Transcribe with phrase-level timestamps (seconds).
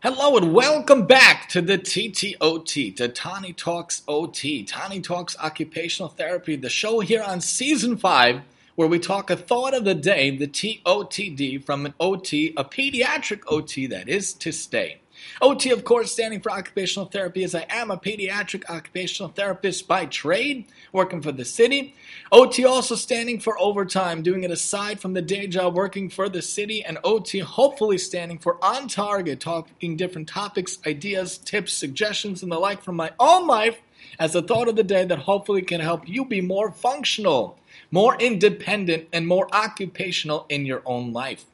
[0.00, 6.54] Hello and welcome back to the TTOT, to Tani Talks OT, Tani Talks Occupational Therapy,
[6.54, 8.42] the show here on season five,
[8.76, 13.40] where we talk a thought of the day, the TOTD, from an OT, a pediatric
[13.48, 15.00] OT that is to stay.
[15.40, 20.06] OT, of course, standing for occupational therapy, as I am a pediatric occupational therapist by
[20.06, 21.94] trade, working for the city.
[22.32, 26.42] OT also standing for overtime, doing it aside from the day job, working for the
[26.42, 26.84] city.
[26.84, 32.58] And OT hopefully standing for on target, talking different topics, ideas, tips, suggestions, and the
[32.58, 33.78] like from my own life
[34.18, 37.58] as a thought of the day that hopefully can help you be more functional,
[37.90, 41.44] more independent, and more occupational in your own life.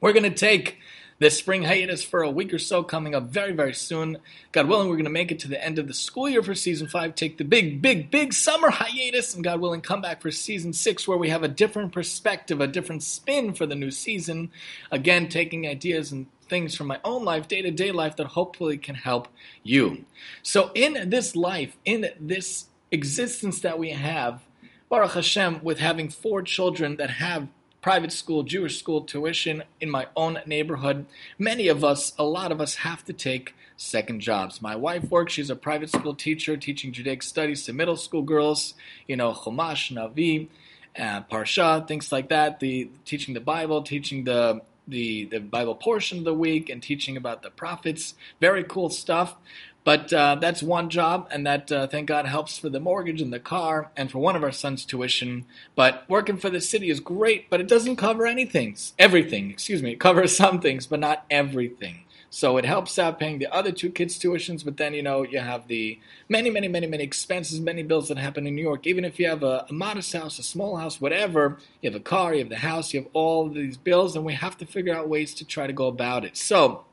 [0.00, 0.78] We're going to take
[1.22, 4.18] this spring hiatus for a week or so coming up very, very soon.
[4.50, 6.54] God willing, we're going to make it to the end of the school year for
[6.54, 10.30] season five, take the big, big, big summer hiatus, and God willing, come back for
[10.30, 14.50] season six where we have a different perspective, a different spin for the new season.
[14.90, 18.76] Again, taking ideas and things from my own life, day to day life, that hopefully
[18.76, 19.28] can help
[19.62, 20.04] you.
[20.42, 24.42] So, in this life, in this existence that we have,
[24.88, 27.48] Baruch Hashem, with having four children that have
[27.82, 31.04] private school, Jewish school tuition in my own neighborhood.
[31.38, 34.62] Many of us, a lot of us, have to take second jobs.
[34.62, 38.74] My wife works, she's a private school teacher teaching Judaic studies to middle school girls,
[39.08, 40.48] you know, Chumash, Navi,
[40.96, 42.60] uh, Parsha, things like that.
[42.60, 47.16] The teaching the Bible, teaching the the the Bible portion of the week, and teaching
[47.16, 48.14] about the prophets.
[48.40, 49.36] Very cool stuff.
[49.84, 53.32] But uh, that's one job, and that, uh, thank God, helps for the mortgage and
[53.32, 55.44] the car and for one of our sons' tuition.
[55.74, 58.76] But working for the city is great, but it doesn't cover anything.
[58.98, 59.92] Everything, excuse me.
[59.92, 62.04] It covers some things, but not everything.
[62.30, 65.40] So it helps out paying the other two kids' tuitions, but then, you know, you
[65.40, 68.86] have the many, many, many, many expenses, many bills that happen in New York.
[68.86, 72.02] Even if you have a, a modest house, a small house, whatever, you have a
[72.02, 74.94] car, you have the house, you have all these bills, and we have to figure
[74.94, 76.38] out ways to try to go about it.
[76.38, 76.84] So,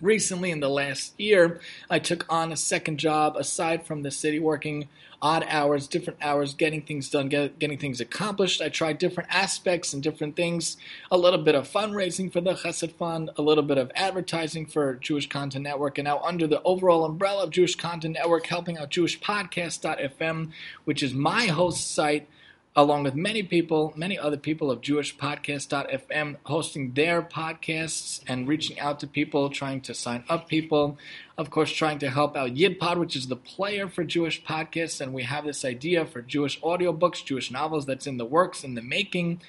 [0.00, 1.60] Recently, in the last year,
[1.90, 4.88] I took on a second job aside from the city, working
[5.20, 8.62] odd hours, different hours, getting things done, get, getting things accomplished.
[8.62, 10.76] I tried different aspects and different things
[11.10, 14.94] a little bit of fundraising for the Chesed Fund, a little bit of advertising for
[14.94, 18.90] Jewish Content Network, and now under the overall umbrella of Jewish Content Network, helping out
[18.90, 20.52] JewishPodcast.fm,
[20.84, 22.28] which is my host site
[22.76, 29.00] along with many people, many other people of JewishPodcast.fm, hosting their podcasts and reaching out
[29.00, 30.96] to people, trying to sign up people.
[31.40, 35.00] Of course, trying to help out YidPod, which is the player for Jewish podcasts.
[35.00, 38.74] And we have this idea for Jewish audiobooks, Jewish novels that's in the works, in
[38.74, 39.40] the making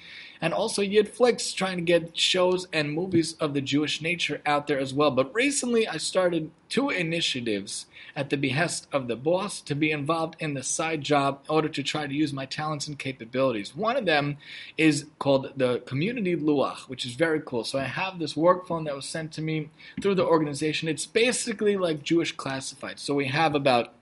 [0.42, 4.80] and also YidFlix, trying to get shows and movies of the Jewish nature out there
[4.80, 5.12] as well.
[5.12, 7.86] But recently, I started two initiatives
[8.16, 11.68] at the behest of the boss to be involved in the side job in order
[11.68, 13.76] to try to use my talents and capabilities.
[13.76, 14.36] One of them
[14.76, 17.62] is called the Community Luach, which is very cool.
[17.62, 19.70] So I have this work phone that was sent to me
[20.02, 20.88] through the organization.
[20.88, 22.98] It's basically like Jewish classified.
[22.98, 23.92] So we have about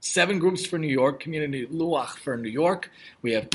[0.00, 2.90] seven groups for New York, Community Luach for New York.
[3.22, 3.48] We have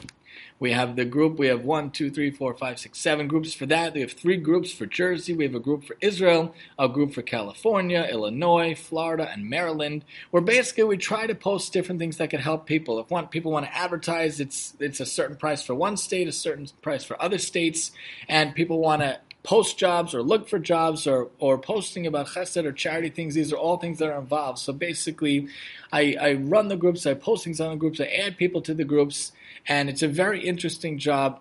[0.57, 3.65] we have the group, we have one, two, three, four, five, six, seven groups for
[3.65, 3.93] that.
[3.93, 5.33] We have three groups for Jersey.
[5.33, 10.05] We have a group for Israel, a group for California, Illinois, Florida, and Maryland.
[10.31, 12.99] Where basically we try to post different things that can help people.
[12.99, 16.31] If one, people want to advertise, it's it's a certain price for one state, a
[16.31, 17.91] certain price for other states,
[18.29, 22.65] and people want to post jobs or look for jobs or, or posting about chesed
[22.65, 23.35] or charity things.
[23.35, 24.59] These are all things that are involved.
[24.59, 25.47] So basically,
[25.93, 28.73] I, I run the groups, I post things on the groups, I add people to
[28.73, 29.31] the groups,
[29.67, 31.39] and it's a very interesting job.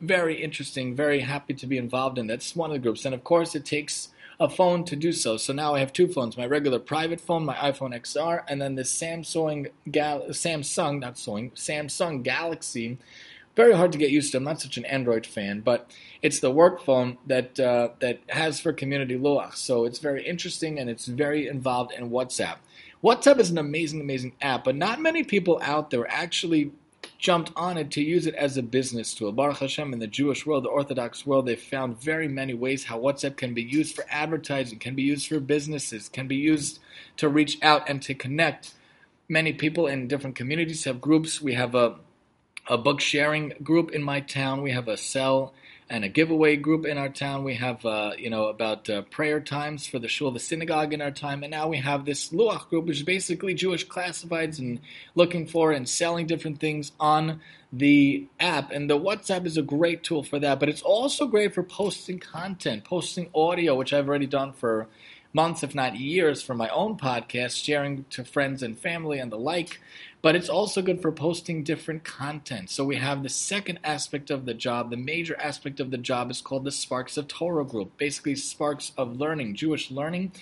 [0.00, 0.94] Very interesting.
[0.94, 2.26] Very happy to be involved in.
[2.26, 4.08] That's one of the groups, and of course, it takes
[4.40, 5.36] a phone to do so.
[5.36, 8.74] So now I have two phones: my regular private phone, my iPhone XR, and then
[8.74, 12.98] this Samsung Gal- Samsung, not Samsung, Samsung Galaxy.
[13.56, 14.38] Very hard to get used to.
[14.38, 15.90] I'm not such an Android fan, but
[16.22, 19.54] it's the work phone that uh, that has for community Luach.
[19.54, 22.56] So it's very interesting and it's very involved in WhatsApp.
[23.02, 26.72] WhatsApp is an amazing, amazing app, but not many people out there actually
[27.18, 29.30] jumped on it to use it as a business tool.
[29.30, 32.98] Baruch Hashem, in the Jewish world, the Orthodox world, they've found very many ways how
[32.98, 36.80] WhatsApp can be used for advertising, can be used for businesses, can be used
[37.18, 38.74] to reach out and to connect.
[39.28, 41.40] Many people in different communities have groups.
[41.40, 41.96] We have a
[42.66, 44.62] a book sharing group in my town.
[44.62, 45.52] We have a sell
[45.90, 47.44] and a giveaway group in our town.
[47.44, 51.02] We have, uh, you know, about uh, prayer times for the shul, the synagogue in
[51.02, 54.80] our time, and now we have this luach group, which is basically Jewish classifieds and
[55.14, 57.40] looking for and selling different things on
[57.70, 58.70] the app.
[58.70, 62.18] And the WhatsApp is a great tool for that, but it's also great for posting
[62.18, 64.86] content, posting audio, which I've already done for
[65.34, 69.38] months, if not years, for my own podcast, sharing to friends and family and the
[69.38, 69.80] like.
[70.22, 72.70] But it's also good for posting different content.
[72.70, 74.88] So we have the second aspect of the job.
[74.88, 78.92] The major aspect of the job is called the Sparks of Torah group, basically, sparks
[78.96, 80.32] of learning, Jewish learning.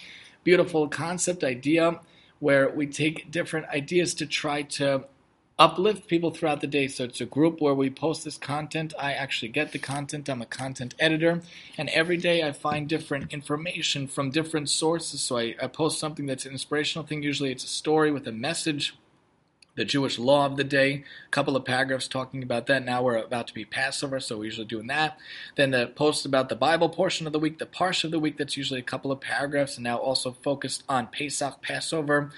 [0.44, 1.98] Beautiful concept, idea
[2.38, 5.04] where we take different ideas to try to
[5.58, 6.88] uplift people throughout the day.
[6.88, 8.94] So it's a group where we post this content.
[8.98, 10.28] I actually get the content.
[10.28, 11.42] I'm a content editor.
[11.78, 15.20] And every day I find different information from different sources.
[15.20, 17.22] So I, I post something that's an inspirational thing.
[17.22, 18.94] Usually it's a story with a message
[19.74, 22.84] the Jewish law of the day, a couple of paragraphs talking about that.
[22.84, 25.16] Now we're about to be Passover, so we're usually doing that.
[25.56, 28.36] Then the post about the Bible portion of the week, the Parsha of the week,
[28.36, 32.30] that's usually a couple of paragraphs, and now also focused on Pesach, Passover.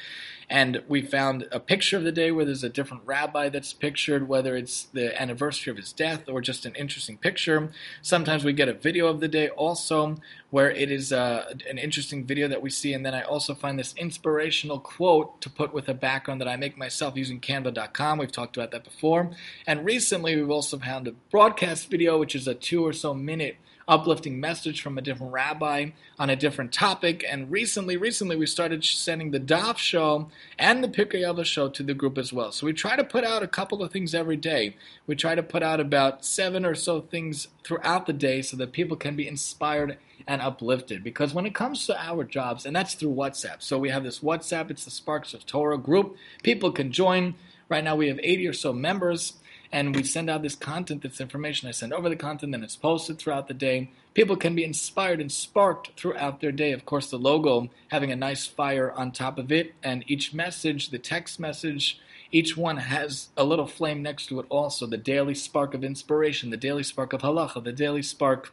[0.48, 4.28] And we found a picture of the day where there's a different rabbi that's pictured,
[4.28, 7.70] whether it's the anniversary of his death or just an interesting picture.
[8.02, 10.16] Sometimes we get a video of the day also,
[10.50, 12.92] where it is uh, an interesting video that we see.
[12.92, 16.56] And then I also find this inspirational quote to put with a background that I
[16.56, 18.18] make myself using canva.com.
[18.18, 19.30] We've talked about that before.
[19.66, 23.56] And recently, we've also found a broadcast video, which is a two or so minute
[23.86, 27.24] uplifting message from a different rabbi on a different topic.
[27.28, 31.94] And recently, recently we started sending the Daf show and the Pirkei show to the
[31.94, 32.52] group as well.
[32.52, 34.76] So we try to put out a couple of things every day.
[35.06, 38.72] We try to put out about seven or so things throughout the day so that
[38.72, 41.04] people can be inspired and uplifted.
[41.04, 43.62] Because when it comes to our jobs, and that's through WhatsApp.
[43.62, 46.16] So we have this WhatsApp, it's the Sparks of Torah group.
[46.42, 47.34] People can join.
[47.68, 49.34] Right now we have 80 or so members
[49.74, 51.68] and we send out this content, this information.
[51.68, 53.90] I send over the content, then it's posted throughout the day.
[54.14, 56.70] People can be inspired and sparked throughout their day.
[56.70, 60.90] Of course, the logo having a nice fire on top of it, and each message,
[60.90, 61.98] the text message,
[62.30, 64.86] each one has a little flame next to it also.
[64.86, 68.52] The daily spark of inspiration, the daily spark of halacha, the daily spark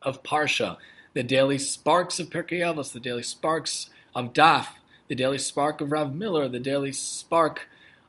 [0.00, 0.78] of parsha,
[1.12, 4.68] the daily sparks of Pirkei Avos, the daily sparks of Daf,
[5.08, 7.68] the daily spark of Rav Miller, the daily spark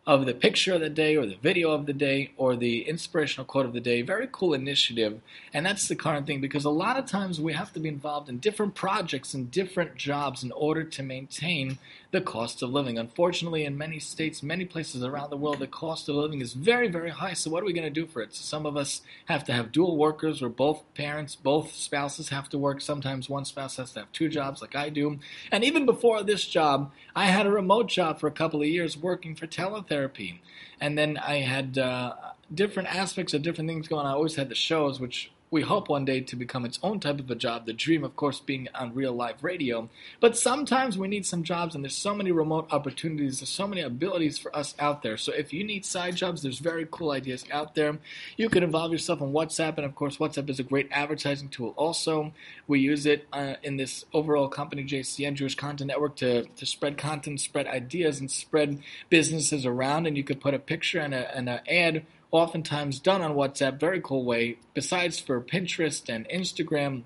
[0.10, 3.46] of the picture of the day or the video of the day or the inspirational
[3.46, 4.02] quote of the day.
[4.02, 5.22] Very cool initiative.
[5.54, 8.28] And that's the current thing because a lot of times we have to be involved
[8.28, 11.78] in different projects and different jobs in order to maintain
[12.12, 12.98] the cost of living.
[12.98, 16.88] Unfortunately, in many states, many places around the world, the cost of living is very,
[16.88, 17.34] very high.
[17.34, 18.34] So, what are we going to do for it?
[18.34, 22.50] So some of us have to have dual workers where both parents, both spouses have
[22.50, 22.82] to work.
[22.82, 25.20] Sometimes one spouse has to have two jobs, like I do.
[25.52, 28.98] And even before this job, I had a remote job for a couple of years
[28.98, 30.40] working for teletherapy.
[30.82, 32.16] And then I had uh,
[32.54, 34.12] different aspects of different things going on.
[34.12, 37.20] I always had the shows, which we hope one day to become its own type
[37.20, 37.66] of a job.
[37.66, 39.90] The dream, of course, being on real live radio.
[40.20, 43.40] But sometimes we need some jobs, and there's so many remote opportunities.
[43.40, 45.18] There's so many abilities for us out there.
[45.18, 47.98] So if you need side jobs, there's very cool ideas out there.
[48.38, 51.74] You can involve yourself on WhatsApp, and of course, WhatsApp is a great advertising tool.
[51.78, 52.32] Also,
[52.68, 56.98] we use it uh, in this overall company, JCN Jewish Content Network, to to spread
[56.98, 58.80] content, spread ideas, and spread
[59.10, 60.06] businesses around.
[60.06, 64.24] And you could put a picture and an ad oftentimes done on WhatsApp, very cool
[64.24, 67.04] way, besides for Pinterest and Instagram,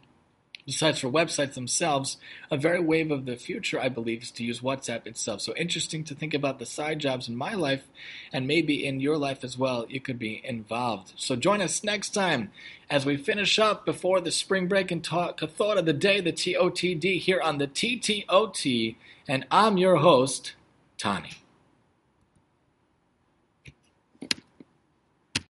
[0.65, 2.17] besides for websites themselves,
[2.51, 5.41] a very wave of the future, I believe, is to use WhatsApp itself.
[5.41, 7.83] So interesting to think about the side jobs in my life
[8.31, 11.13] and maybe in your life as well, you could be involved.
[11.15, 12.51] So join us next time
[12.89, 16.21] as we finish up before the spring break and talk a thought of the day,
[16.21, 18.95] the TOTD, here on the TTOT.
[19.27, 20.53] And I'm your host,
[20.97, 21.42] Tani.